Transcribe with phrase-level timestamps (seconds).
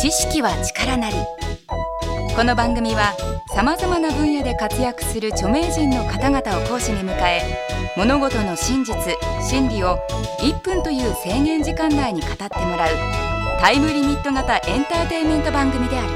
[0.00, 1.16] 知識は力なり。
[2.34, 3.14] この番組は
[3.54, 7.42] さまざまな分野で活躍する著名人の方々を講師に迎え
[7.98, 8.96] 物事の真実
[9.42, 9.98] 真理を
[10.38, 12.96] 1分という制限時間内に語ってもらう
[13.60, 16.08] タイムリミット型エンターテインメント番組である。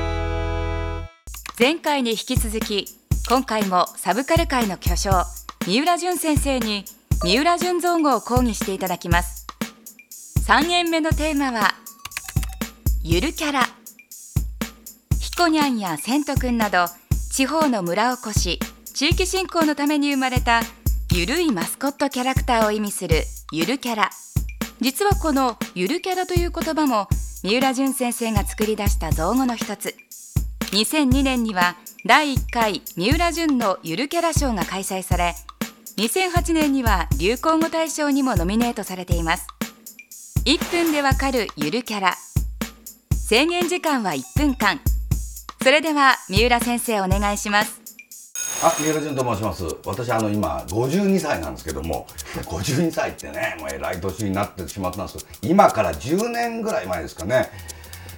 [1.61, 2.87] 前回に引き続き
[3.29, 5.27] 今回もサブカル界の巨匠
[5.67, 6.87] 三浦淳先生に
[7.23, 9.47] 三浦淳造語を講義していただきます。
[10.47, 11.75] 3件目のテーマは
[13.03, 13.74] ゆるキャラ。
[15.35, 16.87] ひこにゃんやせんとくんなど
[17.33, 18.61] 地方の村おこし
[18.95, 20.61] 地域振興のために生まれた
[21.13, 24.11] ゆるいマスコットキャラクターを意味するゆるキャラ。
[24.81, 27.09] 実はこのゆるキャラという言葉も
[27.43, 29.97] 三浦淳先生が作り出した造語の一つ。
[30.71, 31.75] 2002年には
[32.07, 35.35] 第1回三浦淳のゆるキャラ賞が開催され
[35.97, 39.49] 2008年には流行語大賞にもノミネートされています。
[40.45, 42.15] 1分でわかるゆるキャラ。
[43.17, 44.81] 制限時間は1分間。
[45.65, 47.81] それでは三浦先生お願いします
[48.63, 49.65] あ、三浦淳と申します。
[49.87, 52.07] 私、あの、今、52歳なんですけども、
[52.45, 57.51] 52歳ってね、もう偉い年になってしまったんですけど、今から10年ぐらい前ですかね、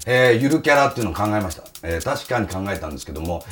[0.06, 1.62] えー、ゆるキャラっていうのを考えました。
[1.84, 3.44] えー、確かに考えたんですけども、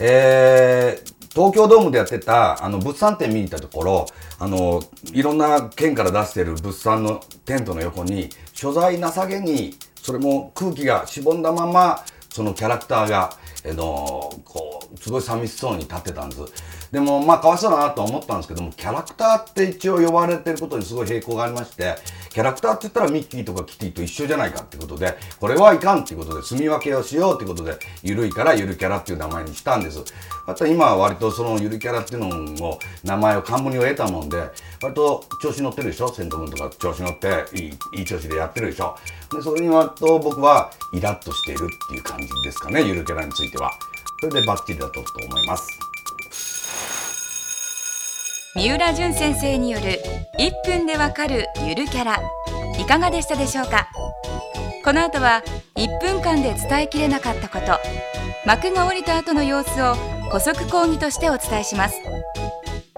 [0.00, 4.06] えー、東京ドームでやってた、あの、物産展見に行ったところ、
[4.38, 14.71] あの、いろんな県から出してる物産のテントの横に、所在なさげに、それも空気がしぼんだまま、そのキャラクターが、えの、こう、
[15.02, 16.42] すごい寂しそうに立ってたんです。
[16.92, 21.96] でも、まあ、かわいそうだなと思ったんですけども、キャラクターって一応呼ばれてることにすごい抵抗がありまして、
[22.30, 30.04] キャラクターって言ったらミッキーとかキティと一緒じゃないかってことで、これはいかんっていうことで、住み分けをしようってことで、ゆるいからゆるキャラっていう名前にしたんです。
[30.46, 34.50] また今は割とそのゆるキャラっていうのを、名前を冠を得たもんで、
[34.82, 36.08] 割と調子乗ってるでしょ？
[36.12, 38.96] セント君とか調子乗っていい、いい調子でやってるでしょ？
[39.34, 43.72] で、それに割と僕はイラッとしているっていう感じですかね、ゆるキャラについては。
[44.22, 45.66] それでバッチリだと思います。
[48.54, 49.98] 三浦淳先生による
[50.38, 52.22] 1分でわかるゆるキャラ
[52.78, 53.88] いかがでしたでしょうか？
[54.84, 55.42] この後は
[55.74, 57.80] 1分間で伝えきれなかったこと
[58.46, 59.96] 幕が降りた後の様子を
[60.30, 61.96] 補足講義としてお伝えします。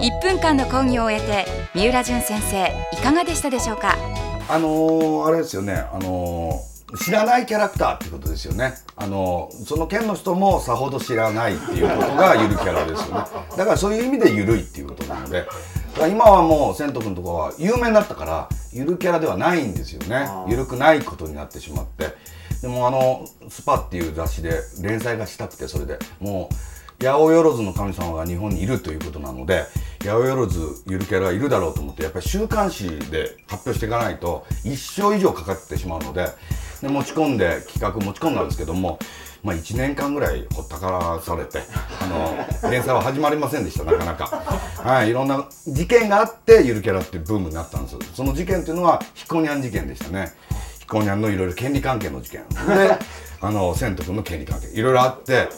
[0.01, 3.97] 1分間の講義を終えて三浦淳先生いかがでしたでしょうか？
[4.51, 5.73] あのー、あれですよね。
[5.91, 8.75] あのー知らないキャラクターってことですよね。
[8.97, 13.25] あの、その県の人もさほど知らないっていうことがゆるキャラですよね。
[13.57, 15.47] だからそういう意味でゆるいっていうことなので、
[16.11, 20.29] 今はもう、千斗君とかは有名になったから、ゆるキャラではないんですよね。
[20.49, 22.15] ゆるくないことになってしまって。
[22.63, 26.55] でもあの、スパっていう雑誌で連載がしたくて、それでもう、
[27.03, 29.65] 八百万の神様が日本にいるということなので
[30.03, 30.49] 八百万
[30.87, 36.29] ゆるキャラがいるだろうと思ってやっぱり週刊誌で発表していかないと一生以上かかってしまうので
[36.81, 38.99] で持ち込んで企画持ち込んだんですけども、
[39.43, 41.63] まあ、1年間ぐらいほったからされて
[42.01, 44.43] あの 連載は始まりませんでしたなかなか、
[44.83, 50.33] はい、いろんな事件があってゆるキャラっていうブームになったんですその事件っていうのはひこにゃん事件でしたね。
[50.85, 52.43] ひこにゃんのいろいろ権利関係の事件。
[52.51, 52.99] で
[53.41, 54.67] あの千と君の権利関係。
[54.69, 55.49] いろいろあって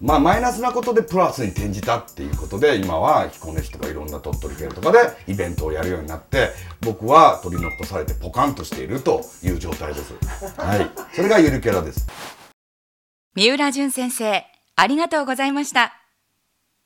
[0.00, 10.14] まあマイナスなことでプラスに転じたっていうことで今は彦根市とかいろんな鳥取県とかでイベントをやるようになって僕は取り残されてポカンとしているという状態です。
[10.60, 10.90] はい。
[11.14, 12.06] それがゆるキャラです。
[13.34, 14.44] 三浦淳先生、
[14.76, 15.92] ありがとうございました。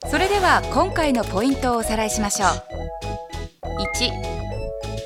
[0.06, 2.48] それでは今回のポイントをおさらいしましょう。
[3.96, 4.10] 1、